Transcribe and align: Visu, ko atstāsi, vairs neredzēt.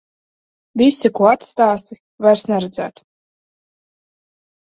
Visu, 0.81 1.09
ko 1.17 1.27
atstāsi, 1.31 1.97
vairs 2.27 2.43
neredzēt. 2.53 3.03